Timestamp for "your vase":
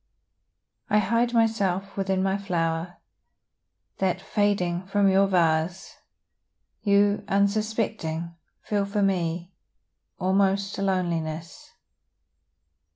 5.07-5.97